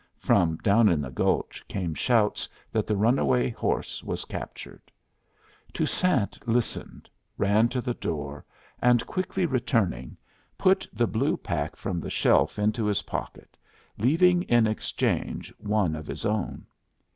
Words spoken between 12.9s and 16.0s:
pocket, leaving in exchange one